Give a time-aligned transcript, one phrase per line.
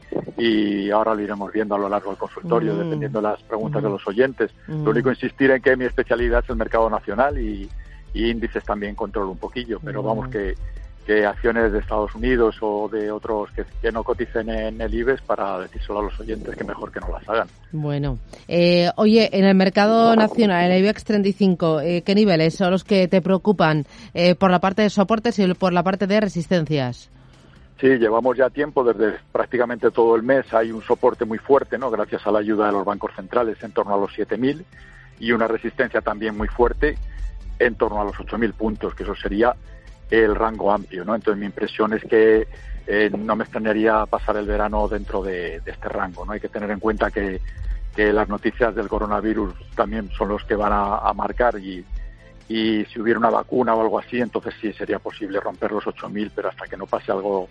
[0.92, 2.78] ahora lo iremos viendo a lo largo del consultorio, mm.
[2.78, 3.92] dependiendo de las preguntas de mm.
[3.92, 4.50] los oyentes.
[4.68, 4.88] Lo mm.
[4.88, 7.68] único insistir en que mi especialidad es el mercado nacional y,
[8.14, 10.54] y índices también controlo un poquillo, pero vamos que
[11.06, 15.58] que acciones de Estados Unidos o de otros que, no coticen en el IBEX para
[15.58, 17.48] decírselo a los oyentes que mejor que no las hagan.
[17.72, 22.84] Bueno, eh, oye, en el mercado nacional, el IBEX 35, eh, ¿qué niveles son los
[22.84, 27.10] que te preocupan eh, por la parte de soportes y por la parte de resistencias?
[27.80, 31.90] Sí, llevamos ya tiempo, desde prácticamente todo el mes hay un soporte muy fuerte, ¿no?
[31.90, 34.62] Gracias a la ayuda de los bancos centrales en torno a los 7.000
[35.18, 36.98] y una resistencia también muy fuerte
[37.58, 39.54] en torno a los 8.000 puntos, que eso sería
[40.10, 41.14] el rango amplio, ¿no?
[41.14, 42.48] Entonces mi impresión es que
[42.86, 46.32] eh, no me extrañaría pasar el verano dentro de, este rango, ¿no?
[46.32, 47.40] Hay que tener en cuenta que,
[47.96, 51.84] las noticias del coronavirus también son los que van a, marcar y,
[52.48, 56.30] y, si hubiera una vacuna o algo así, entonces sí sería posible romper los 8.000,
[56.34, 57.50] pero hasta que no pase algo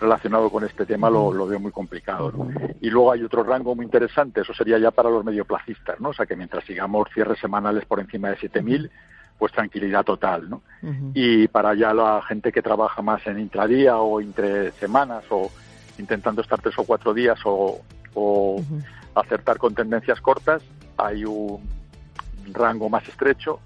[0.00, 2.32] relacionado con este tema lo, lo veo muy complicado.
[2.32, 2.48] ¿no?
[2.80, 6.08] Y luego hay otro rango muy interesante, eso sería ya para los medioplacistas, ¿no?
[6.08, 8.90] O sea que mientras sigamos cierres semanales por encima de 7.000,
[9.40, 10.62] pues tranquilidad total, ¿no?
[11.14, 15.50] Y para ya la gente que trabaja más en intradía o entre semanas o
[15.98, 17.80] intentando estar tres o cuatro días o,
[19.14, 20.62] acertar con tendencias cortas,
[20.98, 21.58] hay un
[22.52, 23.60] rango más estrecho.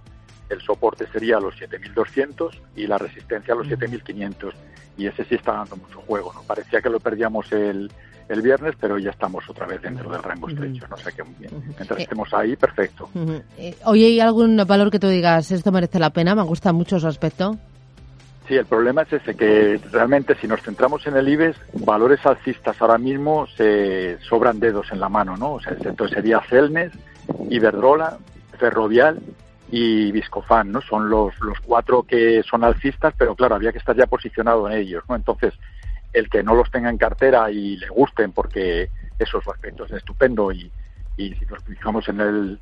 [0.48, 4.52] El soporte sería los 7.200 y la resistencia a los 7.500.
[4.96, 6.42] Y ese sí está dando mucho juego, ¿no?
[6.42, 7.90] Parecía que lo perdíamos el,
[8.28, 11.52] el viernes, pero ya estamos otra vez dentro del rango estrecho, no sé muy bien.
[11.76, 13.08] Mientras estemos ahí, perfecto.
[13.58, 16.34] Eh, oye, ¿hay algún valor que tú digas, esto merece la pena?
[16.34, 17.56] Me gusta mucho su aspecto.
[18.46, 22.80] Sí, el problema es ese, que realmente si nos centramos en el IBEX, valores alcistas
[22.80, 25.54] ahora mismo se sobran dedos en la mano, ¿no?
[25.54, 26.92] O sea, entonces sería Celnes,
[27.48, 28.18] Iberdrola,
[28.58, 29.18] Ferrovial
[29.70, 30.82] y Viscofan, ¿no?
[30.82, 34.78] Son los, los cuatro que son alcistas, pero claro, había que estar ya posicionado en
[34.78, 35.16] ellos, ¿no?
[35.16, 35.54] Entonces,
[36.14, 38.88] el que no los tenga en cartera y le gusten porque
[39.18, 40.72] esos aspectos es estupendo y,
[41.16, 42.60] y si nos fijamos en el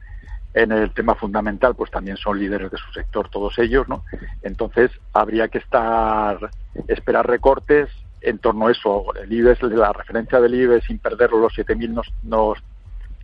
[0.54, 4.04] en el tema fundamental, pues también son líderes de su sector todos ellos, ¿no?
[4.42, 6.50] Entonces habría que estar
[6.88, 7.88] esperar recortes
[8.20, 9.04] en torno a eso.
[9.14, 12.58] El IBEX, la referencia del IBEX sin perderlo los 7.000 nos, nos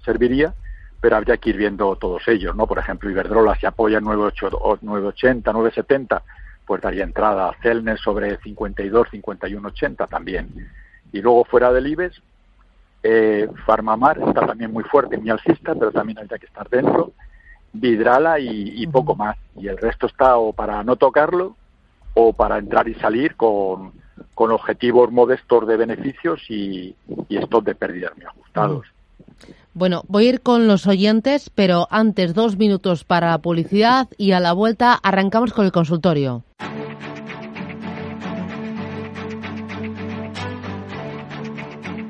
[0.04, 0.54] serviría,
[1.00, 2.66] pero habría que ir viendo todos ellos, ¿no?
[2.66, 6.22] Por ejemplo, Iberdrola si apoya 980, 970,
[6.68, 10.68] pues daría entrada a Celnes sobre 52, 51, 80 también.
[11.10, 12.20] Y luego fuera del IBEX,
[13.02, 17.12] eh, Farmamar está también muy fuerte, muy alcista, pero también habría que estar dentro.
[17.72, 19.38] Vidrala y, poco más.
[19.56, 21.56] Y el resto está o para no tocarlo
[22.12, 23.92] o para entrar y salir con,
[24.34, 26.94] con objetivos modestos de beneficios y,
[27.30, 28.86] y estos de pérdidas muy ajustados.
[29.78, 34.32] Bueno, voy a ir con los oyentes, pero antes dos minutos para la publicidad y
[34.32, 36.44] a la vuelta arrancamos con el consultorio.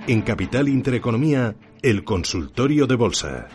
[0.07, 3.49] En Capital Intereconomía, el consultorio de bolsa.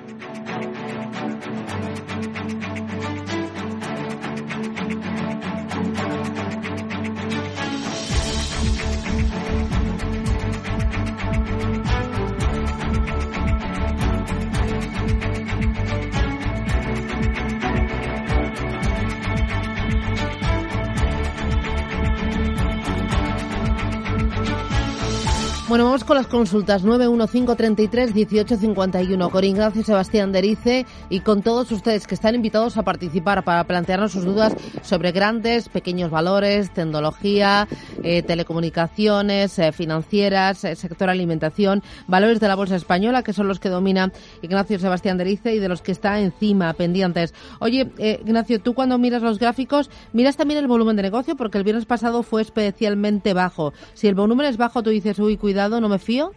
[25.74, 32.14] Bueno, vamos con las consultas 915331851 con Ignacio Sebastián Derice y con todos ustedes que
[32.14, 37.68] están invitados a participar para plantearnos sus dudas sobre grandes, pequeños valores, tecnología,
[38.04, 43.60] eh, telecomunicaciones, eh, financieras, eh, sector alimentación, valores de la bolsa española que son los
[43.60, 44.12] que domina
[44.44, 47.34] Ignacio Sebastián Derice y de los que está encima pendientes.
[47.58, 51.64] Oye, Ignacio, tú cuando miras los gráficos, miras también el volumen de negocio porque el
[51.64, 53.74] viernes pasado fue especialmente bajo.
[53.96, 56.32] Si el volumen es bajo, tú dices, uy, cuidado no me fío?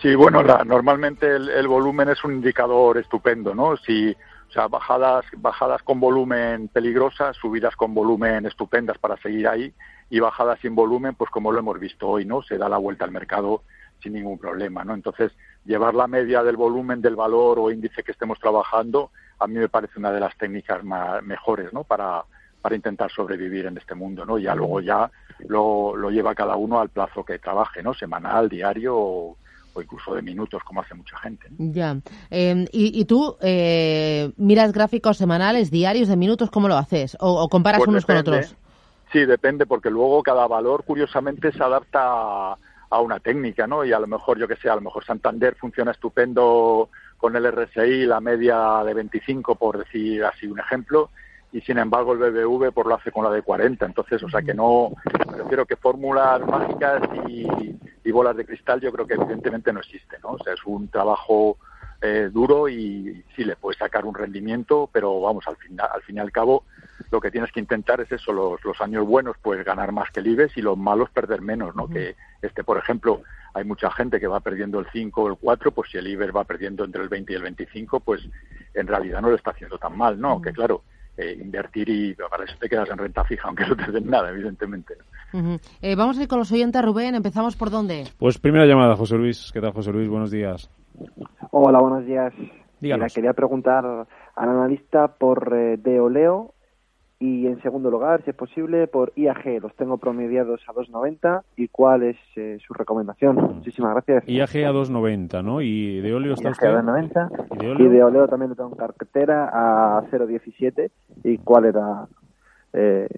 [0.00, 3.76] Sí, bueno, normalmente el, volumen es un indicador estupendo, ¿no?
[3.76, 9.74] Si, o sea, bajadas, bajadas con volumen peligrosas, subidas con volumen estupendas para seguir ahí
[10.10, 12.42] y bajadas sin volumen, pues como lo hemos visto hoy, ¿no?
[12.42, 13.62] Se da la vuelta al mercado
[14.00, 14.94] sin ningún problema, ¿no?
[14.94, 15.32] Entonces,
[15.64, 19.10] llevar la media del volumen del valor o índice que estemos trabajando,
[19.40, 21.82] a mí me parece una de las técnicas más, mejores, ¿no?
[21.84, 22.24] Para,
[22.64, 24.38] para intentar sobrevivir en este mundo, ¿no?
[24.38, 25.10] Ya luego ya
[25.48, 27.92] lo, lo lleva cada uno al plazo que trabaje, ¿no?
[27.92, 29.36] Semanal, diario o,
[29.76, 31.46] incluso de minutos, como hace mucha gente.
[31.58, 31.98] Ya.
[32.30, 36.50] Em, ¿y, tú eh, miras gráficos semanales, diarios, de minutos?
[36.50, 37.18] ¿Cómo lo haces?
[37.20, 38.56] ¿O, comparas pues unos con otros?
[39.12, 42.52] Sí, depende, porque luego cada valor, curiosamente, se adapta
[42.88, 43.84] a una técnica, ¿no?
[43.84, 46.88] Y a lo mejor, yo que sé, a lo mejor Santander funciona estupendo
[47.18, 51.10] con el RSI, la media de 25, por decir así un ejemplo,
[51.54, 53.86] y sin embargo el BBV por lo hace con la de 40.
[53.86, 54.90] Entonces, o sea que no,
[55.30, 57.72] me refiero que fórmulas mágicas y,
[58.10, 60.30] bolas de cristal yo creo que evidentemente no existe, ¿no?
[60.30, 61.56] O sea, es un trabajo
[62.00, 66.16] eh, duro y sí le puedes sacar un rendimiento, pero vamos, al fin, al fin
[66.16, 66.62] y al cabo
[67.10, 70.20] lo que tienes que intentar es eso, los, los años buenos pues ganar más que
[70.20, 71.88] el IBEX y los malos perder menos, ¿no?
[71.88, 73.22] Que este, por ejemplo,
[73.52, 76.34] hay mucha gente que va perdiendo el 5 o el 4, pues si el IBEX
[76.34, 78.28] va perdiendo entre el 20 y el 25, pues
[78.74, 80.40] en realidad no lo está haciendo tan mal, ¿no?
[80.40, 80.82] Que claro,
[81.16, 84.30] eh, invertir y para eso te quedas en renta fija, aunque no te den nada,
[84.30, 84.94] evidentemente.
[85.82, 87.14] Eh, vamos a ir con los oyentes, Rubén.
[87.14, 88.04] ¿Empezamos por dónde?
[88.18, 89.50] Pues primera llamada, José Luis.
[89.52, 90.08] ¿Qué tal, José Luis?
[90.08, 90.70] Buenos días.
[91.50, 92.32] Hola, buenos días.
[93.12, 96.53] quería preguntar al analista por eh, Deoleo
[97.24, 99.62] y en segundo lugar, si es posible, por IAG.
[99.62, 103.36] Los tengo promediados a 2.90 y cuál es eh, su recomendación.
[103.36, 103.54] Mm.
[103.56, 104.24] Muchísimas gracias.
[104.28, 105.62] IAG a 2.90, ¿no?
[105.62, 106.68] ¿Y de óleo está usted?
[106.68, 108.28] a 2.90 ¿Y de óleo?
[108.28, 110.90] también lo tengo en cartera a 0.17
[111.24, 112.06] y cuál era
[112.74, 113.08] eh,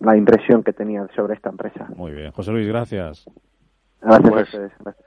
[0.00, 1.88] la impresión que tenía sobre esta empresa.
[1.96, 2.32] Muy bien.
[2.32, 3.24] José Luis, gracias.
[4.02, 5.06] Gracias pues, Gracias.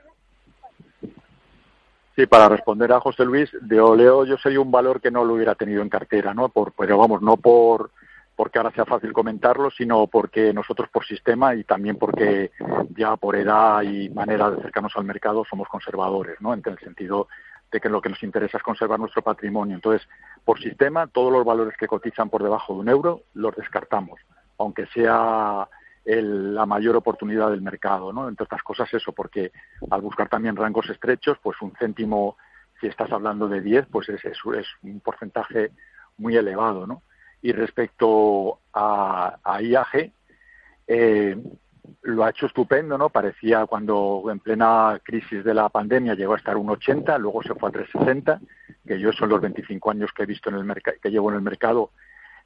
[2.15, 5.35] Sí, para responder a José Luis, de Oleo yo sería un valor que no lo
[5.35, 6.49] hubiera tenido en cartera, ¿no?
[6.49, 7.91] Por, pero vamos, no por
[8.39, 12.51] porque ahora sea fácil comentarlo, sino porque nosotros por sistema y también porque
[12.95, 16.53] ya por edad y manera de acercarnos al mercado somos conservadores, ¿no?
[16.53, 17.27] En el sentido
[17.69, 19.75] de que lo que nos interesa es conservar nuestro patrimonio.
[19.75, 20.07] Entonces,
[20.45, 24.21] por sistema, todos los valores que cotizan por debajo de un euro los descartamos,
[24.57, 25.67] aunque sea
[26.05, 28.29] la mayor oportunidad del mercado, ¿no?
[28.29, 29.51] Entre otras cosas eso, porque
[29.91, 32.37] al buscar también rangos estrechos, pues un céntimo,
[32.79, 35.71] si estás hablando de 10, pues es, es, es un porcentaje
[36.17, 37.01] muy elevado, ¿no?
[37.41, 40.11] Y respecto a, IAG,
[40.87, 41.37] eh,
[42.03, 43.09] lo ha hecho estupendo, ¿no?
[43.09, 47.55] Parecía cuando en plena crisis de la pandemia llegó a estar un 80, luego se
[47.55, 48.39] fue a 360,
[48.85, 51.41] que yo son los 25 años que he visto en el que llevo en el
[51.41, 51.91] mercado,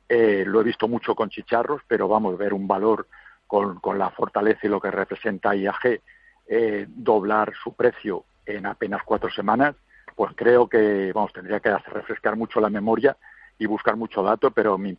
[0.09, 3.07] eh, lo he visto mucho con chicharros, pero vamos, ver un valor
[3.47, 6.01] con, con la fortaleza y lo que representa IAG,
[6.47, 9.75] eh, doblar su precio en apenas cuatro semanas,
[10.15, 13.15] pues creo que, vamos, tendría que refrescar mucho la memoria
[13.57, 14.95] y buscar mucho dato, pero me,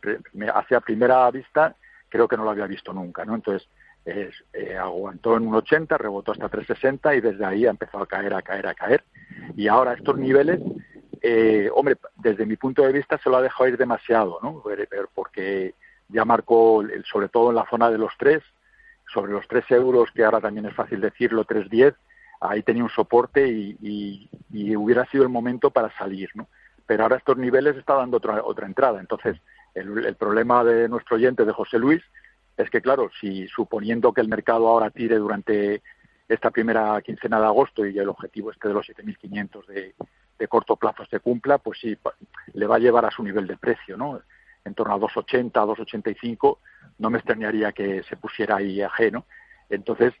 [0.53, 1.75] hacia primera vista
[2.09, 3.35] creo que no lo había visto nunca, ¿no?
[3.35, 3.67] Entonces,
[4.05, 8.33] eh, aguantó en un 80, rebotó hasta 360 y desde ahí ha empezado a caer,
[8.33, 9.03] a caer, a caer.
[9.55, 10.61] Y ahora estos niveles,
[11.21, 14.63] eh, hombre, desde mi punto de vista se lo ha dejado ir demasiado, ¿no?
[15.13, 15.73] Porque
[16.07, 18.41] ya marcó, sobre todo en la zona de los 3,
[19.11, 21.95] sobre los 3 euros, que ahora también es fácil decirlo, 3.10,
[22.41, 26.47] ahí tenía un soporte y, y hubiera sido el momento para salir, ¿no?
[26.85, 28.99] Pero ahora estos niveles está dando otra, otra entrada.
[28.99, 29.37] Entonces,
[29.73, 32.01] el, problema de nuestro oyente, de José Luis,
[32.57, 35.81] es que, claro, si suponiendo que el mercado ahora tire durante
[36.27, 39.95] esta primera quincena de agosto y el objetivo este de los 7.500 de,
[40.39, 41.97] de corto plazo se cumpla, pues sí,
[42.53, 44.21] le va a llevar a su nivel de precio, ¿no?
[44.63, 46.57] En torno a 2,80, 2,85,
[46.97, 49.25] no me extrañaría que se pusiera ahí ajeno.
[49.69, 50.13] Entonces,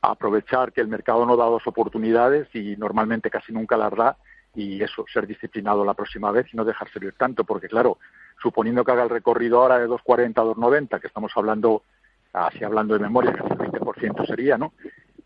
[0.00, 4.16] aprovechar que el mercado no da dos oportunidades y normalmente casi nunca las da,
[4.58, 7.98] y eso, ser disciplinado la próxima vez y no dejar servir tanto, porque claro,
[8.42, 11.84] suponiendo que haga el recorrido ahora de 2.40 a 2.90, que estamos hablando,
[12.32, 14.72] así hablando de memoria, que el 20% sería, ¿no?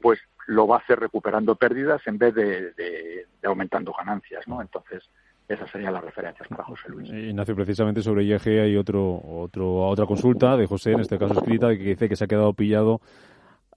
[0.03, 4.61] Pues lo va a hacer recuperando pérdidas en vez de, aumentando ganancias, ¿no?
[4.61, 5.03] Entonces,
[5.49, 7.11] esas serían las referencias para José Luis.
[7.11, 11.39] Eh, Ignacio, precisamente sobre IEG hay otro, otro, otra consulta de José, en este caso
[11.39, 13.01] escrita, que dice que se ha quedado pillado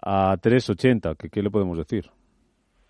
[0.01, 1.15] a 3.80.
[1.15, 2.11] ¿Qué, ¿Qué le podemos decir?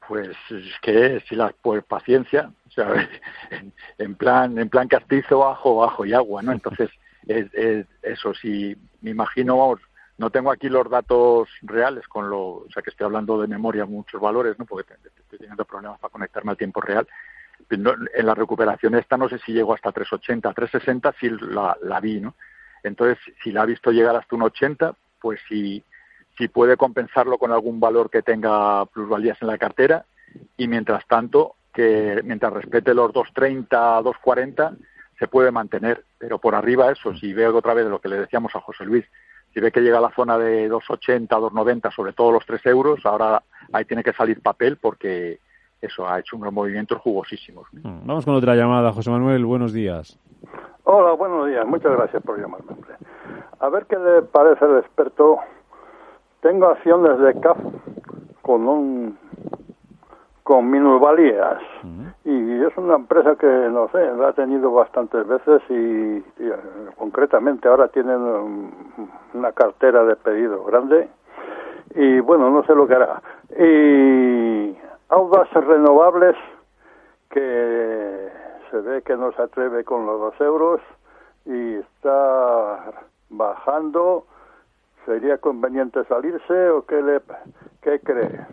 [0.07, 3.09] Pues es que si la pues paciencia o sea,
[3.97, 6.89] en, plan en plan castizo ajo ajo y agua no entonces
[7.27, 9.79] es, eso sí me imagino vamos
[10.17, 13.85] no tengo aquí los datos reales con lo o sea que estoy hablando de memoria
[13.85, 17.07] muchos valores no porque estoy teniendo problemas para conectarme al tiempo real
[17.69, 22.21] en la recuperación esta no sé si llegó hasta 380 360 sí la, la vi
[22.21, 22.35] no
[22.83, 25.83] entonces si la ha visto llegar hasta un 80 pues sí
[26.38, 30.06] si puede compensarlo con algún valor que tenga plusvalías en la cartera
[30.58, 34.77] y mientras tanto que mientras respete los 2.30, 2.40
[35.20, 38.56] se puede mantener, pero por arriba eso, si veo otra vez lo que le decíamos
[38.56, 39.06] a José Luis,
[39.54, 43.06] si ve que llega a la zona de 2,80, 2,90, sobre todo los 3 euros,
[43.06, 45.39] ahora ahí tiene que salir papel porque
[45.82, 47.68] eso ha hecho unos movimientos jugosísimos.
[47.72, 50.20] Mm, vamos con otra llamada, José Manuel, buenos días.
[50.84, 52.74] Hola, buenos días, muchas gracias por llamarme.
[53.60, 55.39] A ver qué le parece el experto.
[56.46, 57.58] Tengo acciones de CAF
[58.44, 59.18] con un
[60.44, 61.60] con minusvalías.
[62.24, 66.52] Y es una empresa que no sé la ha tenido bastantes veces y, y,
[67.00, 68.72] concretamente ahora tienen
[69.34, 71.10] una cartera de pedido grande.
[71.96, 73.24] Y bueno no sé lo que hará.
[73.58, 74.78] Y
[75.10, 76.36] Audas renovables
[77.32, 78.30] que
[78.70, 80.80] se ve que no se atreve con los dos euros
[81.46, 82.92] y está
[83.32, 84.25] bajando.
[85.05, 87.21] ¿Sería conveniente salirse o qué, le,
[87.81, 88.45] qué cree?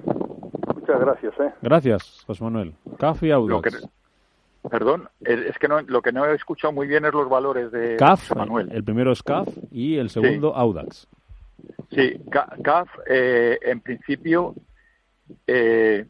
[0.75, 1.35] Muchas gracias.
[1.40, 1.52] ¿eh?
[1.62, 2.75] Gracias, José Manuel.
[2.99, 3.88] CAF y Audax.
[4.71, 7.97] perdón, es que no, lo que no he escuchado muy bien es los valores de
[7.97, 8.71] CAF, Manuel.
[8.71, 11.09] El primero es CAF y el segundo Audax.
[11.90, 12.21] Sí,
[12.62, 14.54] CAF eh, en principio
[15.47, 16.06] eh,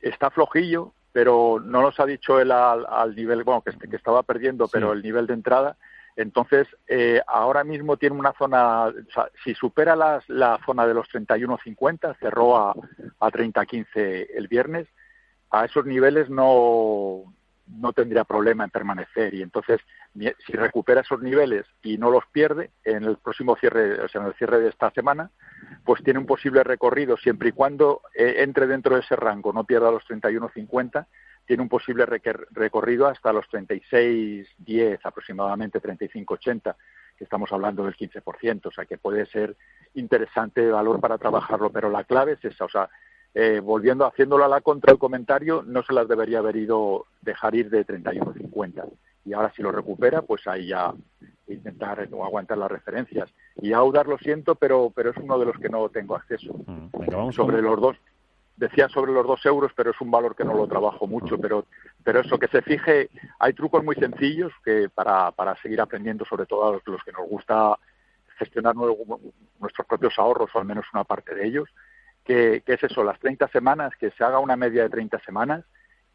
[0.00, 4.68] está flojillo, pero no nos ha dicho él al, nivel, bueno, que, que, estaba perdiendo,
[4.68, 5.76] pero el nivel de entrada.
[6.16, 8.92] Entonces, eh, ahora mismo tiene una zona,
[9.44, 12.70] si supera las, la zona de los 31.50, cerró a,
[13.20, 14.88] a 30.15 el viernes,
[15.50, 17.24] a esos niveles no,
[17.66, 19.34] no tendría problema en permanecer.
[19.34, 19.80] Y entonces
[20.14, 24.26] si recupera esos niveles y no los pierde en el próximo cierre, o sea, en
[24.28, 25.30] el cierre de esta semana,
[25.84, 29.64] pues tiene un posible recorrido siempre y cuando eh, entre dentro de ese rango, no
[29.64, 31.06] pierda los 31.50,
[31.46, 36.74] tiene un posible recorrido hasta los 36.10 aproximadamente 35.80,
[37.16, 39.56] que estamos hablando del 15%, o sea que puede ser
[39.94, 42.88] interesante valor para trabajarlo, pero la clave es esa, o sea,
[43.34, 47.54] eh, volviendo haciéndolo a la contra el comentario, no se las debería haber ido dejar
[47.54, 48.84] ir de 31.50.
[49.24, 50.92] Y ahora si lo recupera, pues ahí ya
[51.48, 53.30] intentar o aguantar las referencias.
[53.60, 56.54] Y Audar lo siento, pero pero es uno de los que no tengo acceso.
[56.66, 57.96] Mm, sobre los dos,
[58.56, 61.38] decía sobre los dos euros, pero es un valor que no lo trabajo mucho.
[61.38, 61.66] Pero
[62.04, 66.46] pero eso que se fije, hay trucos muy sencillos que para para seguir aprendiendo, sobre
[66.46, 67.78] todo a los, que nos gusta
[68.38, 71.68] gestionar nuestros propios ahorros o al menos una parte de ellos
[72.24, 75.64] que, es eso, las 30 semanas, que se haga una media de 30 semanas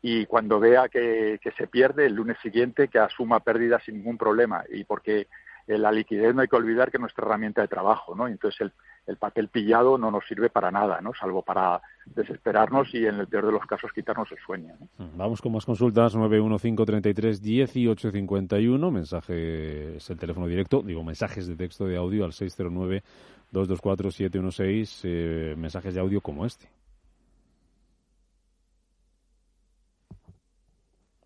[0.01, 4.63] y cuando vea que, se pierde el lunes siguiente que asuma pérdidas sin ningún problema
[4.69, 5.27] y porque
[5.67, 8.27] la liquidez no hay que olvidar que es nuestra herramienta de trabajo, ¿no?
[8.27, 8.71] Entonces el,
[9.05, 11.13] el papel pillado no nos sirve para nada, ¿no?
[11.13, 14.75] Salvo para desesperarnos y en el peor de los casos quitarnos el sueño.
[14.97, 21.85] Mm, vamos con más consultas, 915331851, mensaje es el teléfono directo, digo mensajes de texto
[21.85, 23.03] de audio al 609
[23.53, 26.69] 224-716 eh, mensajes de audio como este.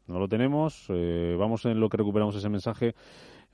[0.07, 0.85] No lo tenemos.
[0.89, 2.95] Eh, vamos en lo que recuperamos ese mensaje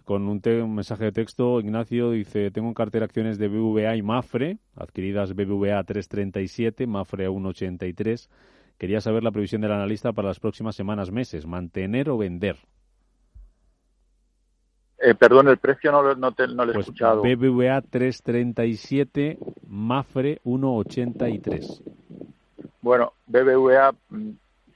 [0.07, 0.41] con un,
[0.73, 1.59] mensaje de texto.
[1.59, 7.29] Ignacio dice, tengo en cartera acciones de BVA y Mafre, adquiridas BBVA 337, Mafre a
[7.29, 8.29] 183.
[8.77, 11.45] Quería saber la previsión del analista para las próximas semanas, meses.
[11.45, 12.55] ¿Mantener o vender?
[14.99, 17.21] Eh, perdón, el precio no, no, te, no lo he pues escuchado.
[17.21, 21.83] BBVA 337, Mafre 183.
[22.79, 24.29] Bueno, BBVA mm,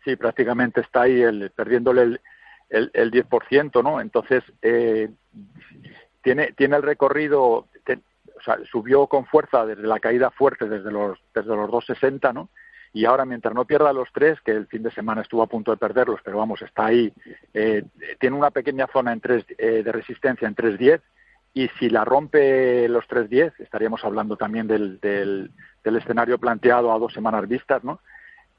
[0.03, 2.21] sí, prácticamente está ahí el, perdiéndole el,
[2.71, 4.01] el, el 10%, ¿no?
[4.01, 5.09] Entonces, eh,
[6.23, 7.67] tiene, tiene el recorrido, o
[8.43, 12.49] sea, subió con fuerza desde la caída fuerte, desde los, desde los 260, ¿no?
[12.93, 15.71] y ahora mientras no pierda los tres, que el fin de semana estuvo a punto
[15.71, 17.13] de perderlos, pero vamos, está ahí,
[17.53, 17.83] eh,
[18.19, 21.01] tiene una pequeña zona en tres, eh, de resistencia en 3.10
[21.53, 25.51] y si la rompe los 3.10, estaríamos hablando también del, del,
[25.83, 27.99] escenario planteado a dos semanas vistas, ¿no?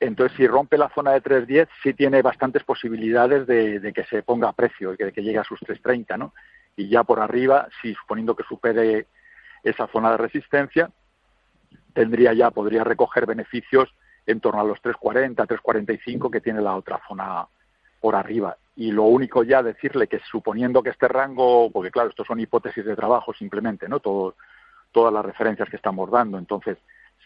[0.02, 4.48] Entonces, si rompe la zona de 3.10, sí tiene bastantes posibilidades de, que se ponga
[4.48, 6.34] a precio, de que llegue a sus 3.30, ¿no?
[6.74, 9.06] Y ya por arriba, si suponiendo que supere
[9.62, 10.90] esa zona de resistencia,
[11.94, 13.94] tendría ya, podría recoger beneficios
[14.26, 17.46] en torno a los 3.40, 3.45 que tiene la otra zona
[18.00, 18.56] por arriba.
[18.74, 22.84] Y lo único ya decirle que suponiendo que este rango, porque claro, esto son hipótesis
[22.84, 24.00] de trabajo simplemente, ¿no?
[24.00, 24.34] Todo,
[24.90, 26.38] todas las referencias que estamos dando.
[26.38, 26.76] Entonces,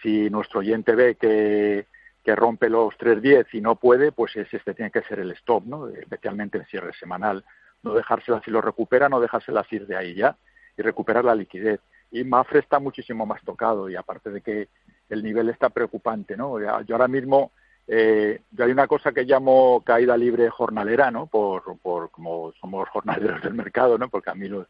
[0.02, 1.87] si nuestro oyente ve que,
[2.26, 5.64] que rompe los 3.10 y no puede, pues ese este tiene que ser el stop,
[5.64, 5.87] ¿no?
[5.87, 7.45] Especialmente en cierre semanal.
[7.85, 10.37] No dejársela, si lo recupera, no dejárselas ir de ahí ya
[10.76, 11.78] y recuperar la liquidez.
[12.11, 14.68] Y Mafre está muchísimo más tocado y aparte de que
[15.09, 16.59] el nivel está preocupante, ¿no?
[16.83, 17.52] Yo ahora mismo
[17.87, 21.26] eh, yo hay una cosa que llamo caída libre jornalera, ¿no?
[21.26, 24.09] Por, por como somos jornaleros del mercado, ¿no?
[24.09, 24.66] Porque a mí los,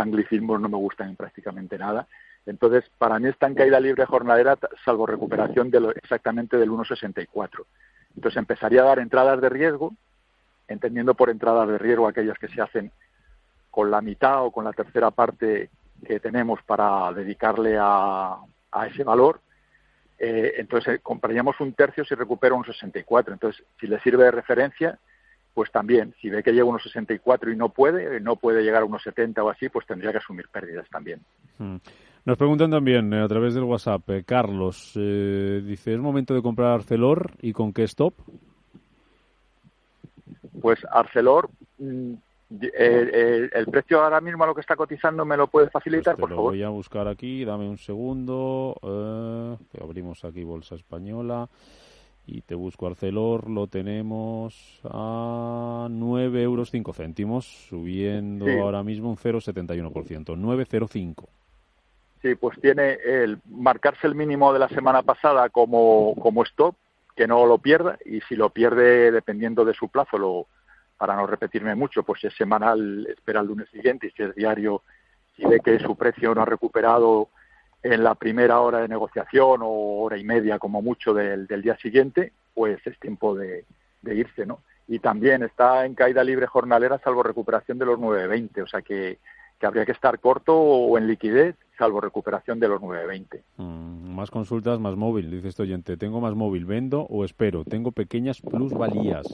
[0.00, 2.08] anglicismos no me gustan prácticamente nada.
[2.46, 7.64] Entonces, para mí está en caída libre jornalera, salvo recuperación de lo, exactamente del 1,64.
[8.14, 9.92] Entonces, empezaría a dar entradas de riesgo,
[10.68, 12.92] entendiendo por entradas de riesgo aquellas que se hacen
[13.70, 15.70] con la mitad o con la tercera parte
[16.04, 18.38] que tenemos para dedicarle a,
[18.88, 19.40] ese valor,
[20.18, 23.32] eh, entonces eh, compraríamos un tercio si recupera un 64.
[23.32, 24.98] Entonces, si le sirve de referencia,
[25.54, 28.82] pues también, si ve que llega a unos 64 y no puede, no puede llegar
[28.82, 31.20] a unos 70 o así, pues tendría que asumir pérdidas también.
[31.58, 31.76] Hmm.
[32.26, 37.52] Nos preguntan también a través del WhatsApp, Carlos, dice, ¿es momento de comprar Arcelor y
[37.52, 38.14] con qué stop?
[40.60, 42.14] Pues Arcelor, mm,
[42.50, 46.30] el precio ahora mismo a lo que está cotizando me lo puedes facilitar, pues por
[46.30, 46.52] favor.
[46.52, 48.76] Voy a buscar aquí, dame un segundo.
[48.82, 51.48] Eh, abrimos aquí Bolsa Española
[52.26, 53.48] y te busco Arcelor.
[53.48, 61.28] Lo tenemos a 9 euros 5 céntimos, subiendo ahora mismo un 0,71%, 9,05.
[62.26, 66.74] Sí, pues tiene el marcarse el mínimo de la semana pasada como, como stop
[67.14, 70.48] que no lo pierda y si lo pierde dependiendo de su plazo, lo,
[70.98, 74.34] para no repetirme mucho, pues si es semanal espera el lunes siguiente y si es
[74.34, 74.82] diario,
[75.36, 77.28] si ve que su precio no ha recuperado
[77.80, 82.32] en la primera hora de negociación o hora y media como mucho del, día siguiente,
[82.54, 83.64] pues es tiempo de,
[84.02, 84.62] irse, ¿no?
[84.88, 89.20] Y también está en caída libre jornalera salvo recuperación de los 9.20, o sea que,
[89.58, 93.42] que habría que estar corto o en liquidez salvo recuperación de los 9.20.
[93.56, 95.96] Mm, más consultas, más móvil, dice este oyente.
[95.96, 97.64] Tengo más móvil, ¿vendo o espero?
[97.64, 99.26] Tengo pequeñas plusvalías.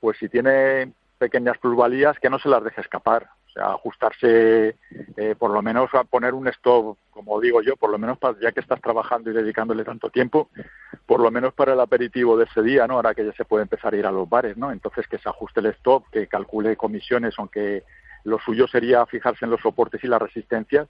[0.00, 3.28] Pues si tiene pequeñas plusvalías, que no se las deje escapar.
[3.48, 4.76] O sea, ajustarse,
[5.16, 8.36] eh, por lo menos a poner un stop, como digo yo, por lo menos para,
[8.40, 10.48] ya que estás trabajando y dedicándole tanto tiempo,
[11.06, 12.94] por lo menos para el aperitivo de ese día, ¿no?
[12.94, 14.72] Ahora que ya se puede empezar a ir a los bares, ¿no?
[14.72, 17.84] Entonces que se ajuste el stop, que calcule comisiones, aunque
[18.24, 20.88] lo suyo sería fijarse en los soportes y las resistencias,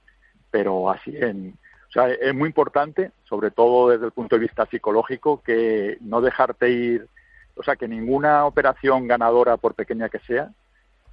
[0.51, 1.59] pero así en...
[1.89, 6.21] O sea, es muy importante, sobre todo desde el punto de vista psicológico, que no
[6.21, 7.09] dejarte ir,
[7.55, 10.51] o sea, que ninguna operación ganadora, por pequeña que sea,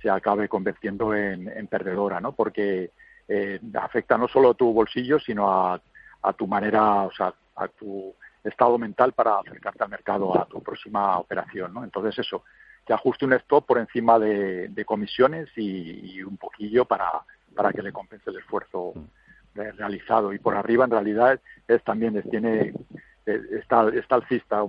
[0.02, 2.32] se acabe convirtiendo en, perdedora, ¿no?
[2.32, 2.90] Porque
[3.28, 5.80] eh, afecta no solo a tu bolsillo, sino a,
[6.24, 10.64] a tu manera, o sea, a tu estado mental para acercarte al mercado, a tu
[10.64, 11.84] próxima operación, ¿no?
[11.84, 12.44] Entonces eso,
[12.86, 17.10] que ajuste un stop por encima de, comisiones y, un poquillo para,
[17.56, 18.94] para que le compense el esfuerzo
[19.54, 20.34] realizado.
[20.34, 22.74] Y por arriba, en realidad, es también tiene
[23.26, 24.64] está, está alcista,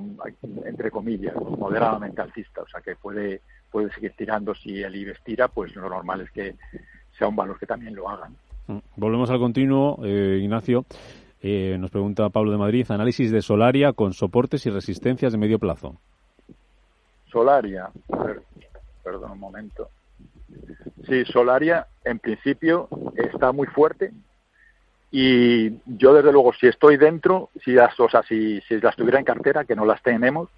[0.64, 4.54] entre comillas, moderadamente alcista, o sea que puede, puede seguir tirando.
[4.54, 6.56] Si el IBEX tira, pues lo normal es que
[7.18, 8.36] sea un valor que también lo hagan.
[8.66, 8.78] Mm.
[8.96, 10.84] Volvemos al continuo, eh, Ignacio.
[11.40, 15.58] Eh, nos pregunta Pablo de Madrid, análisis de Solaria con soportes y resistencias de medio
[15.58, 15.96] plazo.
[17.32, 17.90] Solaria,
[19.02, 19.88] perdón un momento.
[21.08, 24.12] Sí, Solaria en principio está muy fuerte
[25.10, 29.24] y yo desde luego si estoy dentro, si las, o sea, si, las tuviera en
[29.24, 30.50] cartera, que no las tenemos,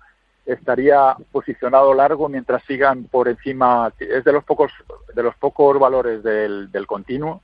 [0.44, 4.72] estaría posicionado largo mientras sigan por encima, es de los pocos,
[5.14, 7.40] de los pocos valores del continuo,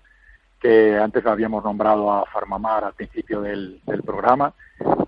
[0.60, 4.52] que antes habíamos nombrado a Farmamar al principio del, programa,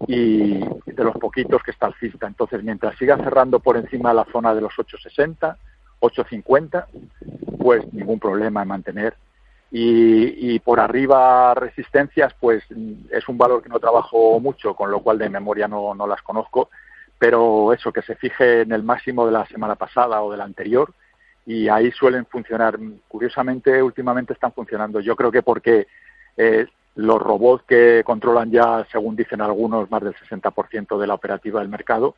[0.07, 2.27] y de los poquitos que está alcista.
[2.27, 5.57] Entonces, mientras siga cerrando por encima de la zona de los 860,
[6.01, 6.89] 850,
[7.59, 9.15] pues ningún problema en mantener.
[9.75, 12.63] Y, por arriba resistencias, pues
[13.11, 16.21] es un valor que no trabajo mucho, con lo cual de memoria no, no las
[16.21, 16.69] conozco,
[17.19, 20.45] pero eso, que se fije en el máximo de la semana pasada o de la
[20.45, 20.93] anterior,
[21.47, 22.79] y ahí suelen funcionar.
[23.09, 25.01] Curiosamente, últimamente están funcionando.
[25.01, 25.87] Yo creo que porque
[26.37, 31.61] eh, los robots que controlan ya, según dicen algunos, más del 60% de la operativa
[31.61, 32.17] del mercado,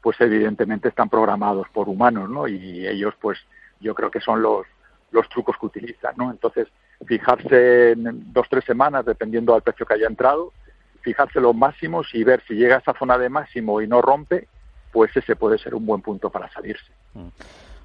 [0.00, 2.46] pues evidentemente están programados por humanos, ¿no?
[2.46, 3.38] Y ellos, pues,
[3.80, 4.66] yo creo que son los,
[5.10, 6.30] los trucos que utilizan, ¿no?
[6.30, 6.68] Entonces,
[7.06, 10.52] fijarse en dos, tres semanas, dependiendo del precio que haya entrado,
[11.00, 14.48] fijarse los máximos y ver si llega a esa zona de máximo y no rompe,
[14.92, 16.92] pues ese puede ser un buen punto para salirse.
[17.14, 17.28] Mm.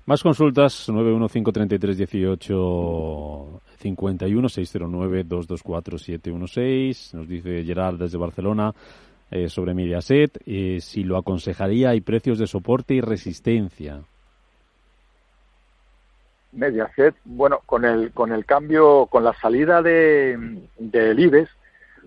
[0.06, 7.14] Más consultas, 9153318 51 609 224 716.
[7.14, 8.74] Nos dice Gerard desde Barcelona
[9.30, 10.42] eh, sobre Mediaset.
[10.46, 14.02] Eh, si lo aconsejaría, hay precios de soporte y resistencia.
[16.52, 21.50] Mediaset, bueno, con el, con el cambio, con la salida de, del IBEX,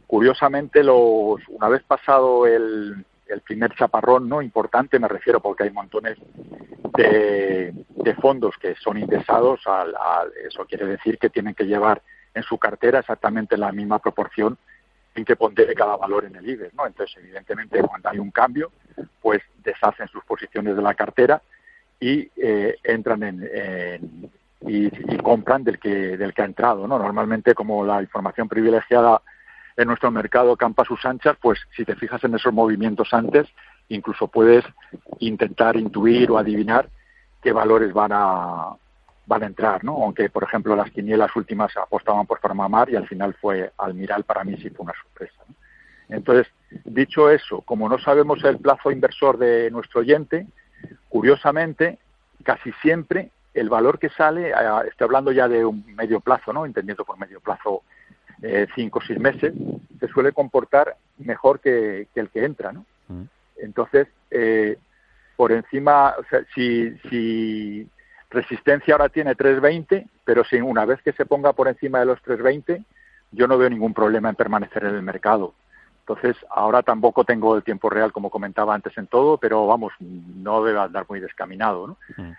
[0.06, 5.70] curiosamente, los, una vez pasado el, el primer chaparrón no importante, me refiero porque hay
[5.70, 6.16] montones
[6.96, 7.74] de,
[8.20, 9.94] fondos que son indexados, al,
[10.48, 12.00] eso quiere decir que tienen que llevar
[12.32, 14.56] en su cartera exactamente la misma proporción
[15.14, 16.86] en que pondere cada valor en el IBEX, ¿no?
[16.86, 18.72] Entonces, evidentemente, cuando hay un cambio,
[19.20, 21.42] pues deshacen sus posiciones de la cartera
[22.00, 24.30] y eh, entran en,
[24.62, 26.98] y, y, compran del que del que ha entrado, ¿no?
[26.98, 29.20] Normalmente, como la información privilegiada
[29.76, 33.48] en nuestro mercado campa sus anchas, pues si te fijas en esos movimientos antes,
[33.88, 34.64] incluso puedes
[35.18, 36.88] intentar intuir o adivinar
[37.42, 38.76] qué valores van a
[39.26, 39.92] van a entrar, ¿no?
[40.02, 44.44] Aunque, por ejemplo, las quinielas últimas apostaban por Farmamar y al final fue Almiral, para
[44.44, 45.42] mí sí fue una sorpresa.
[46.10, 46.52] Entonces,
[46.84, 50.46] dicho eso, como no sabemos el plazo inversor de nuestro oyente,
[51.08, 51.98] curiosamente,
[52.42, 54.54] casi siempre el valor que sale, eh,
[54.88, 56.66] estoy hablando ya de un medio plazo, ¿no?
[56.66, 57.82] Entendiendo por medio plazo
[58.46, 59.54] eh, cinco o seis meses,
[59.98, 62.84] se suele comportar mejor que, el que entra, ¿no?
[63.08, 63.22] Mm.
[63.56, 64.76] Entonces, eh,
[65.34, 67.88] por encima, o sea, si, si
[68.28, 72.20] resistencia ahora tiene 320, pero si una vez que se ponga por encima de los
[72.20, 72.84] 320,
[73.32, 75.54] yo no veo ningún problema en permanecer en el mercado.
[76.00, 80.62] Entonces, ahora tampoco tengo el tiempo real, como comentaba antes en todo, pero vamos, no
[80.62, 81.96] debe andar muy descaminado, ¿no?
[82.18, 82.32] Mm.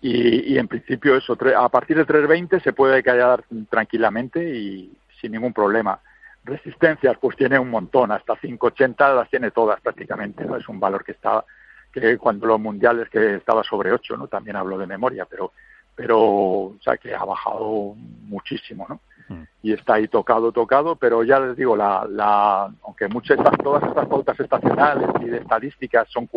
[0.00, 5.32] Y, y, en principio eso, a partir de 320 se puede callar tranquilamente y sin
[5.32, 6.00] ningún problema.
[6.44, 10.56] Resistencias, pues tiene un montón, hasta 580 las tiene todas prácticamente, ¿no?
[10.56, 11.44] Es un valor que está,
[11.92, 14.28] que cuando los mundiales que estaba sobre 8, ¿no?
[14.28, 15.52] También hablo de memoria, pero,
[15.94, 19.00] pero, o sea, que ha bajado muchísimo, ¿no?
[19.28, 19.42] Mm.
[19.62, 24.06] Y está ahí tocado, tocado, pero ya les digo, la, la, aunque muchas, todas estas
[24.06, 26.28] pautas estacionales y de estadísticas son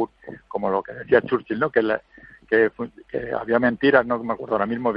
[0.47, 1.69] como lo que decía Churchill, ¿no?
[1.69, 1.81] Que,
[2.49, 2.69] que,
[3.07, 4.91] que había mentiras, no me acuerdo ahora mismo,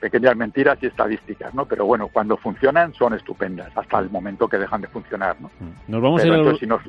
[0.00, 1.66] pequeñas mentiras y estadísticas, ¿no?
[1.66, 5.48] Pero bueno, cuando funcionan son estupendas, hasta el momento que dejan de funcionar, ¿no?
[5.60, 5.92] Mm.
[5.92, 6.80] Nos vamos a ir a...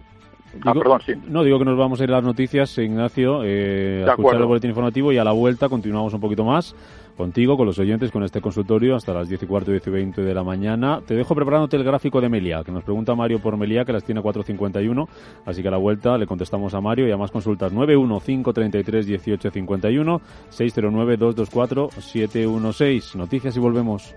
[0.65, 1.13] Ah, perdón, sí.
[1.28, 4.45] No, digo que nos vamos a ir a las noticias, Ignacio, eh, a escuchar el
[4.45, 6.76] boletín informativo y a la vuelta continuamos un poquito más
[7.15, 10.21] contigo, con los oyentes, con este consultorio hasta las 10 y cuarto, 10 y 20
[10.21, 11.02] de la mañana.
[11.06, 14.04] Te dejo preparándote el gráfico de Melia, que nos pregunta Mario por Melia, que las
[14.04, 15.08] tiene 4.51,
[15.45, 20.21] así que a la vuelta le contestamos a Mario y además consultas 915331851,
[20.52, 23.15] 609224716.
[23.15, 24.15] Noticias y volvemos.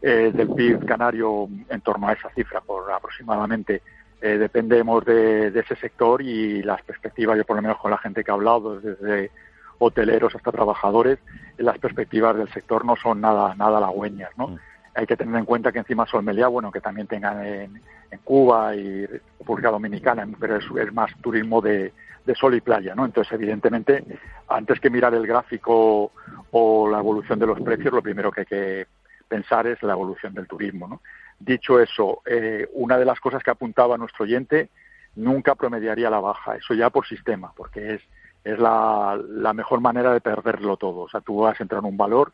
[0.00, 3.82] eh, del PIB canario en torno a esa cifra por aproximadamente
[4.20, 8.22] eh, dependemos de, ese sector y las perspectivas, yo por lo menos con la gente
[8.22, 9.32] que ha hablado, desde
[9.80, 11.18] hoteleros hasta trabajadores,
[11.58, 14.56] las perspectivas del sector no son nada nada halagüeñas, ¿no?
[14.94, 17.80] Hay que tener en cuenta que encima Solmelia, bueno, que también tengan en,
[18.24, 21.92] Cuba y República Dominicana, pero es, más turismo de,
[22.34, 23.06] sol y playa, ¿no?
[23.06, 24.04] Entonces, evidentemente,
[24.48, 26.12] antes que mirar el gráfico
[26.50, 28.86] o la evolución de los precios, lo primero que hay que
[29.26, 31.00] pensar es la evolución del turismo, ¿no?
[31.38, 34.68] Dicho eso, eh, una de las cosas que apuntaba nuestro oyente,
[35.16, 38.02] nunca promediaría la baja, eso ya por sistema, porque es,
[38.44, 41.00] es la, la mejor manera de perderlo todo.
[41.00, 42.32] O sea, tú vas a entrar en un valor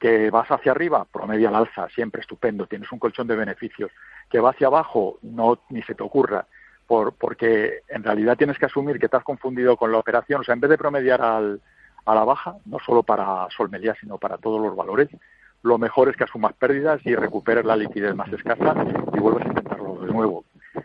[0.00, 3.92] que vas hacia arriba, promedia al alza, siempre estupendo, tienes un colchón de beneficios.
[4.30, 6.46] Que va hacia abajo, no ni se te ocurra,
[6.86, 10.40] por, porque en realidad tienes que asumir que te has confundido con la operación.
[10.40, 11.60] O sea, en vez de promediar al,
[12.06, 15.08] a la baja, no solo para Solmelia, sino para todos los valores,
[15.62, 18.74] lo mejor es que asumas pérdidas y recuperes la liquidez más escasa
[19.12, 20.44] y vuelvas a intentarlo de nuevo.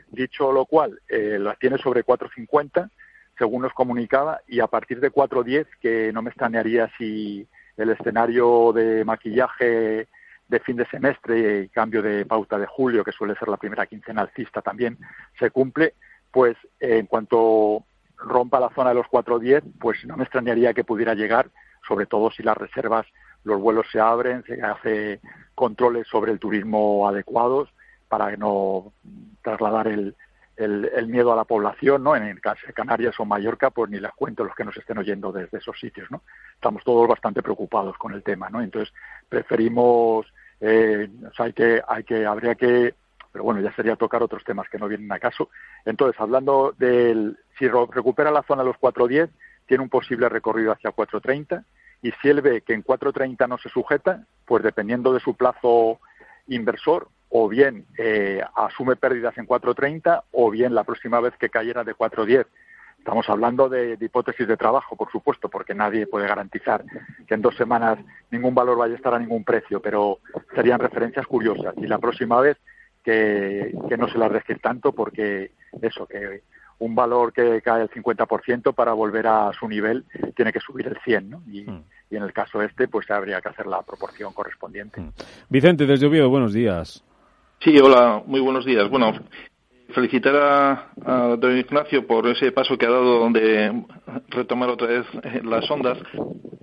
[0.10, 2.90] Dicho lo cual, eh, las tienes sobre 4.50,
[3.38, 8.72] según nos comunicaba, y a partir de 4.10, que no me extrañaría si el escenario
[8.74, 10.08] de maquillaje
[10.48, 13.88] de fin de semestre y cambio de pauta de julio, que suele ser la primera
[13.88, 14.98] quincena alcista también,
[15.40, 15.96] se cumple,
[16.32, 17.84] pues en cuanto
[18.18, 21.50] rompa la zona de los 4.10, pues no me extrañaría que pudiera llegar,
[21.88, 23.06] sobre todo si las reservas,
[23.44, 25.20] los vuelos se abren, se hace
[25.54, 27.70] controles sobre el turismo adecuados
[28.08, 28.94] para no
[29.42, 30.16] trasladar el,
[30.58, 32.16] el, miedo a la población, ¿no?
[32.16, 32.40] En el
[32.74, 36.10] Canarias o Mallorca, pues ni les cuento los que nos estén oyendo desde esos sitios,
[36.10, 36.22] ¿no?
[36.54, 38.62] Estamos todos bastante preocupados con el tema, ¿no?
[38.62, 38.94] Entonces
[39.28, 40.26] preferimos,
[40.62, 42.96] eh, hay que, hay que, habría que,
[43.32, 45.50] pero bueno, ya sería tocar otros temas que no vienen a caso.
[45.84, 49.30] Entonces, hablando del, si recupera la zona de los 4.10,
[49.66, 51.66] tiene un posible recorrido hacia 4.30
[52.02, 56.00] y si él ve que en 4.30 no se sujeta, pues dependiendo de su plazo
[56.48, 61.84] inversor, o bien eh, asume pérdidas en 4.30 o bien la próxima vez que cayera
[61.84, 62.46] de 4.10.
[62.98, 66.86] Estamos hablando de, hipótesis de trabajo, por supuesto, porque nadie puede garantizar
[67.28, 68.00] que en dos semanas
[68.32, 70.20] ningún valor vaya a estar a ningún precio, pero
[70.56, 71.74] serían referencias curiosas.
[71.76, 72.56] Y la próxima vez
[73.04, 76.44] que, no se la arriesgue tanto porque eso, que
[76.80, 80.06] un valor que cae el 50% para volver a su nivel
[80.38, 81.44] tiene que subir el 100, ¿no?
[81.48, 81.84] Y, mm.
[82.12, 85.02] y en el caso este, pues habría que hacer la proporción correspondiente.
[85.02, 85.12] Mm.
[85.50, 87.04] Vicente, desde Oviedo, buenos días.
[87.66, 88.88] Sí, hola, muy buenos días.
[88.92, 89.12] Bueno,
[89.96, 93.72] felicitar a, don Ignacio por ese paso que ha dado donde
[94.28, 95.98] retomar otra vez eh, las ondas.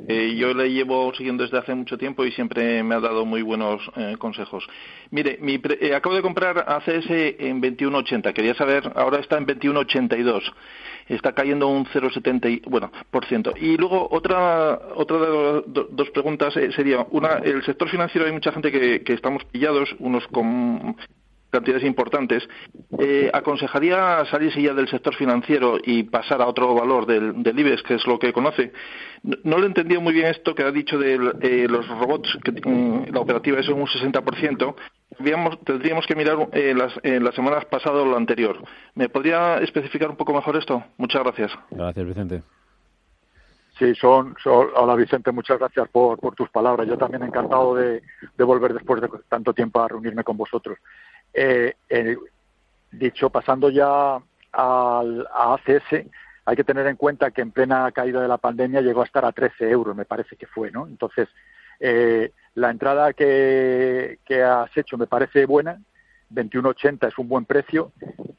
[0.07, 3.40] Eh, yo le llevo siguiendo desde hace mucho tiempo y siempre me ha dado muy
[3.40, 4.66] buenos eh, consejos.
[5.11, 5.61] Mire, mi
[5.95, 8.33] acabo de comprar ACS en 21.80.
[8.35, 10.42] Quería saber, ahora está en 21.82.
[11.09, 13.55] Está cayendo un 0,70 bueno, por ciento.
[13.59, 18.71] Y luego otra otra de dos preguntas sería una, el sector financiero hay mucha gente
[18.71, 20.97] que, que estamos pillados, unos con
[21.53, 22.49] cantidades importantes,
[22.99, 27.83] eh, aconsejaría salirse ya del sector financiero y pasar a otro valor del, del IBEX,
[27.83, 28.73] que es lo que conoce.
[29.45, 33.12] No, le entendía muy bien esto que ha dicho de eh, los robots, que mm,
[33.12, 34.75] la operativa es un 60%.
[35.65, 38.57] tendríamos que mirar eh, las, las semanas pasadas o lo anterior.
[38.95, 40.83] ¿Me podría especificar un poco mejor esto?
[40.97, 41.53] Muchas gracias.
[41.71, 42.43] Gracias, Vicente.
[43.79, 46.87] Sí, son, hola Vicente, muchas gracias por, por tus palabras.
[46.87, 48.03] Yo también encantado de,
[48.37, 50.79] de volver después de tanto tiempo a reunirme con vosotros.
[51.35, 51.75] Eh,
[52.90, 54.16] dicho, pasando ya
[54.53, 56.07] al, a ACS,
[56.45, 59.25] hay que tener en cuenta que en plena caída de la pandemia llegó a estar
[59.25, 60.87] a 13 euros, me parece que fue, ¿no?
[60.87, 61.29] Entonces,
[61.81, 65.81] eh, la entrada que, que has hecho me parece buena,
[66.31, 67.92] 21.80 es un buen precio.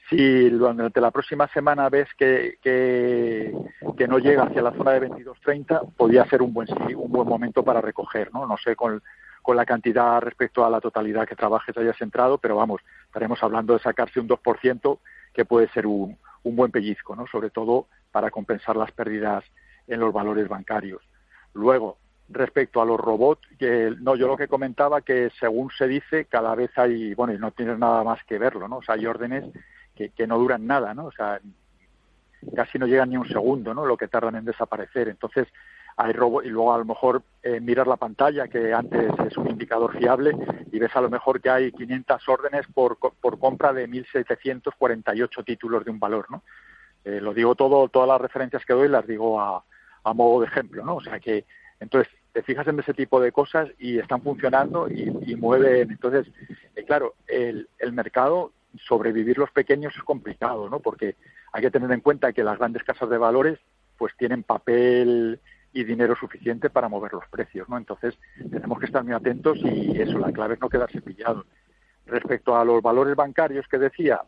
[0.10, 3.56] Si durante la próxima semana ves que, que,
[3.98, 7.64] que, no llega hacia la zona de 22.30, podría ser un buen, un buen momento
[7.64, 8.46] para recoger, ¿no?
[8.46, 9.02] No sé con,
[9.44, 13.74] con la cantidad respecto a la totalidad que trabajes hayas entrado, pero vamos, estaremos hablando
[13.74, 15.00] de sacarse un 2%
[15.34, 17.28] que puede ser un, un buen pellizco, ¿no?
[17.28, 19.44] Sobre todo para compensar las pérdidas
[19.88, 21.04] en los valores bancarios.
[21.54, 21.98] Luego,
[22.30, 26.56] respecto a los robots, que no, yo lo que comentaba que según se dice, cada
[26.56, 28.78] vez hay, bueno, y no tienes nada más que verlo, ¿no?
[28.78, 29.46] O sea, hay órdenes
[29.96, 31.06] que, que no duran nada, ¿no?
[31.06, 31.40] O sea,
[32.56, 33.86] casi no llegan ni un segundo, ¿no?
[33.86, 35.10] Lo que tardan en desaparecer.
[35.10, 35.48] Entonces,
[35.98, 39.50] hay robo y luego a lo mejor eh, miras la pantalla que antes es un
[39.50, 40.36] indicador fiable
[40.72, 45.86] y ves a lo mejor que hay 500 órdenes por, por compra de 1.748 títulos
[45.86, 46.44] de un valor, ¿no?
[47.06, 49.64] Eh, lo digo todo, todas las referencias que doy las digo a,
[50.04, 50.96] a modo de ejemplo, ¿no?
[50.96, 51.46] O sea que
[51.80, 55.92] entonces te fijas en ese tipo de cosas y están funcionando y, y mueven.
[55.92, 56.28] Entonces,
[56.76, 58.52] eh, claro, el, el mercado
[58.88, 60.80] sobrevivir los pequeños es complicado, ¿no?
[60.80, 61.16] Porque
[61.52, 63.60] hay que tener en cuenta que las grandes casas de valores
[63.98, 65.40] pues tienen papel
[65.74, 67.78] y dinero suficiente para mover los precios, ¿no?
[67.78, 68.16] Entonces,
[68.52, 71.46] tenemos que estar muy atentos y eso, la clave es no quedarse pillado.
[72.06, 74.22] Respecto a los valores bancarios que decía,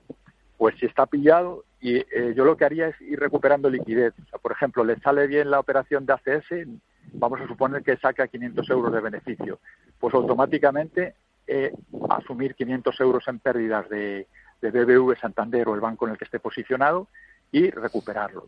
[0.57, 4.13] pues si está pillado, y eh, yo lo que haría es ir recuperando liquidez.
[4.41, 6.67] Por ejemplo, le sale bien la operación de ACS,
[7.13, 9.59] vamos a suponer que saca 500 euros de beneficio,
[9.99, 11.13] pues automáticamente
[11.45, 11.71] eh,
[12.09, 14.27] asumir 500 euros en pérdidas de,
[14.61, 17.07] de BBV Santander o el banco en el que esté posicionado
[17.51, 18.47] y recuperarlo.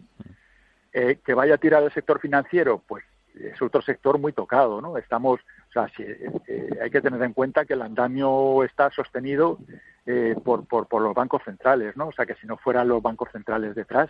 [0.99, 3.05] Eh, que vaya a tirar el sector financiero, pues
[3.35, 4.97] es otro sector muy tocado, ¿no?
[4.97, 9.59] Estamos, o sea, eh, hay que tener en cuenta que el andamio está sostenido
[10.07, 12.07] eh, por, por, los bancos centrales, ¿no?
[12.07, 14.09] O sea, que si no fueran los bancos centrales detrás,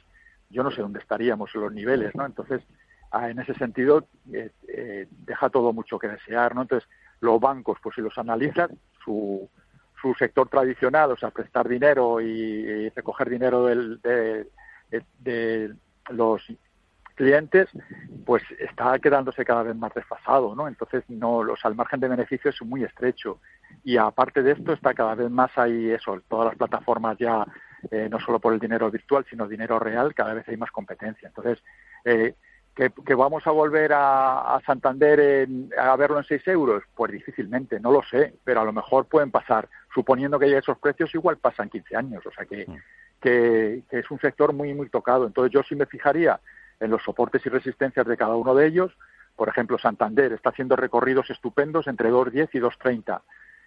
[0.49, 2.25] yo no sé dónde estaríamos los niveles, ¿no?
[2.25, 2.61] Entonces,
[3.11, 6.61] ah, en ese sentido, deja todo mucho que desear, ¿no?
[6.61, 6.87] Entonces,
[7.19, 8.69] los bancos, pues si los analizan,
[9.03, 9.49] su,
[10.01, 14.47] su sector tradicional, o sea, prestar dinero y, recoger dinero del, de,
[15.19, 15.75] de
[16.11, 16.49] los
[17.17, 17.67] clientes,
[18.25, 20.67] pues está quedándose cada vez más desfasado, ¿no?
[20.67, 23.41] Entonces, no, los, al margen de beneficios es muy estrecho.
[23.83, 27.45] Y aparte de esto, está cada vez más ahí eso, todas las plataformas ya,
[27.91, 31.27] eh, no solo por el dinero virtual, sino dinero real, cada vez hay más competencia.
[31.27, 31.61] Entonces,
[32.05, 32.35] eh,
[32.75, 36.83] ¿que, vamos a volver a, Santander a verlo en 6 euros?
[36.95, 40.77] Pues difícilmente, no lo sé, pero a lo mejor pueden pasar, suponiendo que haya esos
[40.77, 42.25] precios, igual pasan 15 años.
[42.27, 42.75] O sea que, mm.
[43.19, 45.25] que, que es un sector muy, muy tocado.
[45.25, 46.39] Entonces, yo sí me fijaría
[46.79, 48.91] en los soportes y resistencias de cada uno de ellos.
[49.35, 53.21] Por ejemplo, Santander está haciendo recorridos estupendos entre 2,10 y 2,30.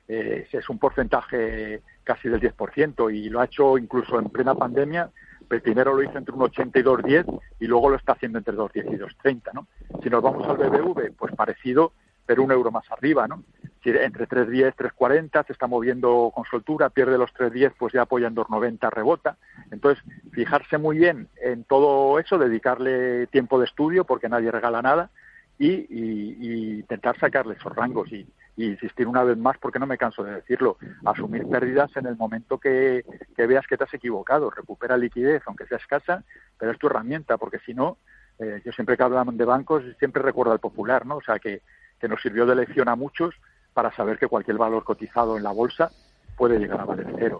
[0.08, 5.10] Eh, es un porcentaje casi del 10% y lo ha hecho incluso en plena pandemia.
[5.48, 8.54] El primero lo hizo entre un 80 y 2,10 y luego lo está haciendo entre
[8.54, 9.52] 2,10 y 2,30.
[9.54, 9.66] ¿no?
[10.02, 11.92] Si nos vamos al BBV, pues parecido,
[12.26, 13.28] pero un euro más arriba.
[13.28, 13.44] ¿no?
[13.84, 18.36] Entre 3.10, 3.40 se está moviendo con soltura, pierde los 3.10, pues ya apoya en
[18.36, 19.36] 2.90, rebota.
[19.70, 25.10] Entonces, fijarse muy bien en todo eso, dedicarle tiempo de estudio, porque nadie regala nada,
[25.58, 30.34] y, intentar sacarle esos rangos y, insistir una vez más, porque no me canso de
[30.34, 33.06] decirlo, asumir pérdidas en el momento que,
[33.38, 36.24] veas que te has equivocado, recupera liquidez, aunque sea escasa,
[36.58, 37.96] pero es tu herramienta, porque si no,
[38.38, 41.16] eh, yo siempre que hablamos de bancos, siempre recuerdo al popular, ¿no?
[41.16, 41.62] O sea, que,
[41.98, 43.34] que nos sirvió de lección a muchos,
[43.80, 45.90] para saber que cualquier valor cotizado en la bolsa
[46.36, 47.38] puede llegar a valer cero.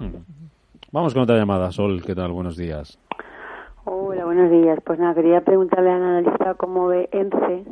[0.91, 1.71] Vamos con otra llamada.
[1.71, 2.33] Sol, ¿qué tal?
[2.33, 2.99] Buenos días.
[3.85, 4.79] Hola, buenos días.
[4.83, 7.67] Pues nada, quería preguntarle al analista cómo ve ENCE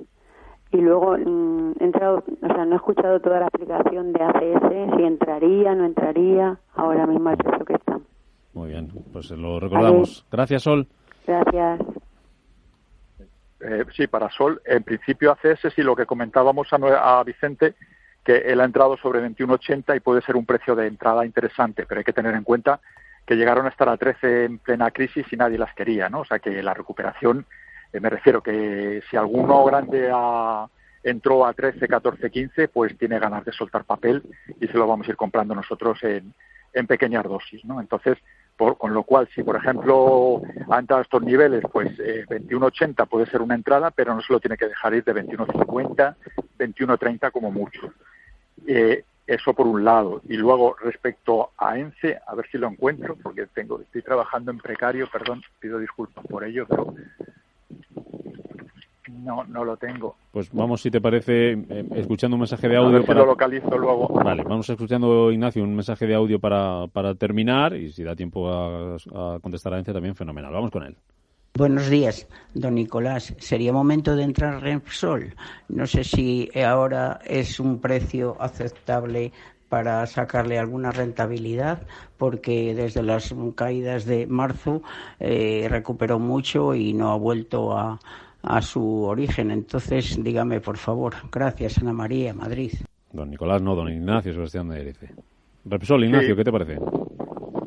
[0.72, 4.96] y luego mm, he entrado, o sea, no he escuchado toda la explicación de ACS,
[4.98, 7.98] si entraría, no entraría, ahora mismo es eso que está.
[8.52, 10.26] Muy bien, pues lo recordamos.
[10.30, 10.86] Gracias, Sol.
[11.26, 11.80] Gracias.
[13.60, 17.74] Eh, sí, para Sol, en principio ACS, sí, lo que comentábamos a, a Vicente,
[18.28, 22.00] que él ha entrado sobre 21.80 y puede ser un precio de entrada interesante, pero
[22.00, 22.78] hay que tener en cuenta
[23.24, 26.20] que llegaron a estar a 13 en plena crisis y nadie las quería, ¿no?
[26.20, 27.46] O sea que la recuperación,
[27.90, 30.12] eh, me refiero que si alguno grande
[31.02, 34.22] entró a 13, 14, 15, pues tiene ganas de soltar papel
[34.60, 36.34] y se lo vamos a ir comprando nosotros en,
[36.74, 37.80] en pequeñas dosis, ¿no?
[37.80, 38.18] Entonces,
[38.58, 43.08] por, con lo cual, si por ejemplo ha entrado a estos niveles, pues eh, 21.80
[43.08, 46.14] puede ser una entrada, pero no se lo tiene que dejar ir de 21.50,
[46.58, 47.90] 21.30 como mucho.
[48.66, 50.22] Eh, eso por un lado.
[50.28, 54.58] Y luego, respecto a ENCE, a ver si lo encuentro, porque tengo, estoy trabajando en
[54.58, 56.94] precario, perdón, pido disculpas por ello, pero
[59.08, 60.16] no, no lo tengo.
[60.32, 63.04] Pues vamos, si te parece, eh, escuchando un mensaje de audio.
[63.04, 63.20] para...
[63.20, 64.08] lo localizo luego.
[64.08, 68.48] Vale, vamos escuchando, Ignacio, un mensaje de audio para, para terminar y si da tiempo
[68.50, 70.52] a, a contestar a ENCE también, fenomenal.
[70.52, 70.96] Vamos con él.
[71.58, 73.34] Buenos días, don Nicolás.
[73.38, 75.34] Sería momento de entrar Repsol.
[75.68, 79.32] No sé si ahora es un precio aceptable
[79.68, 81.82] para sacarle alguna rentabilidad,
[82.16, 84.82] porque desde las caídas de marzo
[85.18, 87.98] eh, recuperó mucho y no ha vuelto a,
[88.40, 89.50] a su origen.
[89.50, 91.16] Entonces, dígame, por favor.
[91.32, 92.70] Gracias, Ana María, Madrid.
[93.12, 95.08] Don Nicolás, no, don Ignacio, Sebastián de Erice.
[95.64, 96.78] Repsol, Ignacio, ¿qué te parece?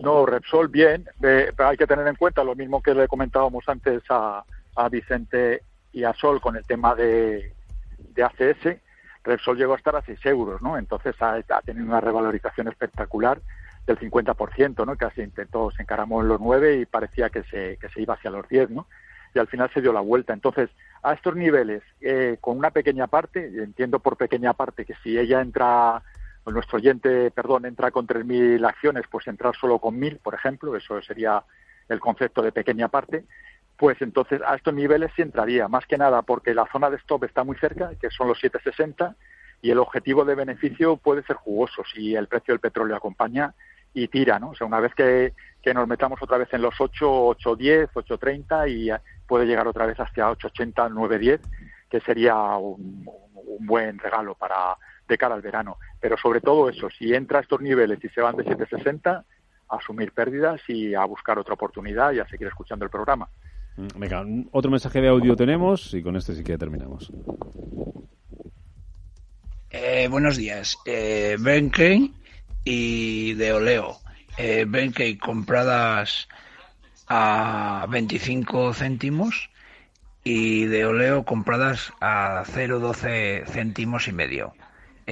[0.01, 3.67] No, Repsol bien, eh, pero hay que tener en cuenta lo mismo que le comentábamos
[3.67, 4.43] antes a,
[4.75, 7.53] a Vicente y a Sol con el tema de,
[7.97, 8.79] de ACS.
[9.23, 10.77] Repsol llegó a estar a 6 euros, ¿no?
[10.77, 13.39] Entonces ha, ha tenido una revalorización espectacular
[13.85, 14.95] del 50%, ¿no?
[14.95, 18.31] Casi intentó, se encaramó en los 9 y parecía que se, que se iba hacia
[18.31, 18.87] los 10, ¿no?
[19.33, 20.33] Y al final se dio la vuelta.
[20.33, 20.69] Entonces,
[21.03, 25.41] a estos niveles, eh, con una pequeña parte, entiendo por pequeña parte que si ella
[25.41, 26.03] entra
[26.45, 31.01] nuestro oyente, perdón, entra con 3.000 acciones, pues entrar solo con 1.000, por ejemplo, eso
[31.01, 31.43] sería
[31.87, 33.25] el concepto de pequeña parte,
[33.77, 37.25] pues entonces a estos niveles sí entraría, más que nada porque la zona de stop
[37.25, 39.15] está muy cerca, que son los 7,60,
[39.61, 43.53] y el objetivo de beneficio puede ser jugoso si el precio del petróleo acompaña
[43.93, 44.51] y tira, ¿no?
[44.51, 48.69] O sea, una vez que, que nos metamos otra vez en los 8, 8,10, 8,30
[48.69, 48.89] y
[49.27, 51.39] puede llegar otra vez hasta 8,80, 9,10,
[51.89, 54.77] que sería un, un buen regalo para
[55.11, 55.77] de cara al verano.
[55.99, 59.23] Pero sobre todo eso, si entra a estos niveles y se van de 760,
[59.69, 63.29] asumir pérdidas y a buscar otra oportunidad y a seguir escuchando el programa.
[63.77, 67.11] Mm, venga, otro mensaje de audio tenemos y con este sí que terminamos.
[69.69, 70.77] Eh, buenos días.
[70.85, 71.37] Eh,
[72.63, 73.97] y de Oleo.
[74.37, 76.27] Eh, Benkei compradas
[77.07, 79.49] a 25 céntimos
[80.23, 84.53] y de Oleo compradas a 0,12 céntimos y medio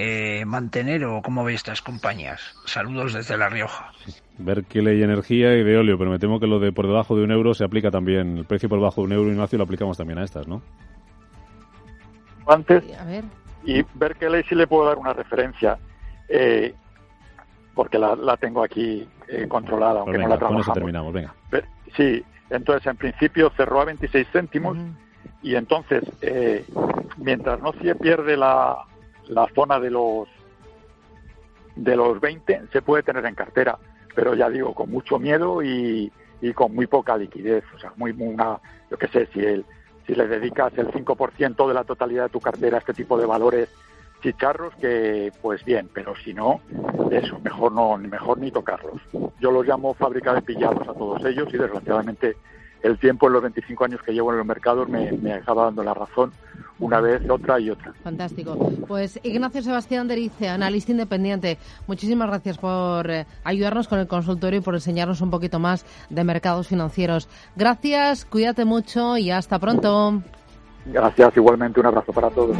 [0.02, 2.40] eh, mantener o cómo ve estas compañías?
[2.64, 3.92] Saludos desde La Rioja.
[4.38, 7.22] Ver que ley energía y Veolio, pero me temo que lo de por debajo de
[7.24, 8.38] un euro se aplica también.
[8.38, 10.62] El precio por debajo de un euro, Ignacio, lo aplicamos también a estas, ¿no?
[12.46, 12.82] Antes,
[13.64, 15.76] y ver que ley sí le puedo dar una referencia,
[16.30, 16.74] eh,
[17.74, 20.64] porque la, la, tengo aquí eh, controlada, aunque pues venga, no la trabajamos.
[20.64, 21.34] Con eso terminamos, venga.
[21.50, 24.94] Pero, sí, entonces en principio cerró a 26 céntimos uh -huh.
[25.42, 26.64] y entonces, eh,
[27.18, 28.86] mientras no se pierde la,
[29.30, 30.28] la zona de los
[31.76, 33.78] de los 20 se puede tener en cartera,
[34.14, 37.64] pero ya digo, con mucho miedo y, y con muy poca liquidez.
[37.74, 38.58] O sea, muy, una,
[38.90, 39.64] yo qué sé, si, el,
[40.06, 43.26] si le dedicas el 5% de la totalidad de tu cartera a este tipo de
[43.26, 43.68] valores
[44.20, 46.60] chicharros, que pues bien, pero si no,
[47.10, 49.00] eso, mejor no, mejor ni tocarlos.
[49.40, 52.36] Yo los llamo fábrica de pillados a todos ellos y desgraciadamente
[52.82, 55.82] el tiempo en los 25 años que llevo en los mercados me, me acaba dando
[55.82, 56.32] la razón
[56.80, 57.92] una vez, otra y otra.
[58.02, 58.56] Fantástico.
[58.88, 64.62] Pues Ignacio Sebastián Derice, analista independiente, muchísimas gracias por eh, ayudarnos con el consultorio y
[64.62, 67.28] por enseñarnos un poquito más de mercados financieros.
[67.54, 70.22] Gracias, cuídate mucho y hasta pronto.
[70.86, 72.56] Gracias, igualmente un abrazo para todos.